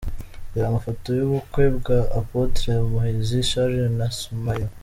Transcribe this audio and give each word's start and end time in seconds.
Reba 0.53 0.67
amafoto 0.69 1.07
y’ubukwe 1.17 1.63
bwa 1.77 1.99
Apotre 2.19 2.71
Muhizi 2.89 3.39
Charles 3.49 3.91
na 3.99 4.07
Sumaya. 4.19 4.67